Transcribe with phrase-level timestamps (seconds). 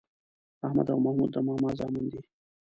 [0.67, 2.19] احمد او محمود د ماما زامن دي